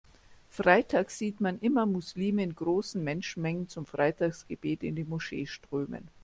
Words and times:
Freitags 0.49 1.19
sieht 1.19 1.41
man 1.41 1.59
immer 1.59 1.85
Muslime 1.85 2.41
in 2.41 2.55
großen 2.55 3.03
Menschenmengen 3.03 3.67
zum 3.67 3.85
Freitagsgebet 3.85 4.81
in 4.81 4.95
die 4.95 5.03
Moschee 5.03 5.45
strömen. 5.45 6.07